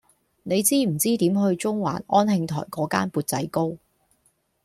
[0.41, 3.77] 你知唔知點去中環安慶台嗰間缽仔糕